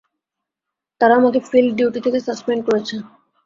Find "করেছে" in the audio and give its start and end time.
2.67-2.95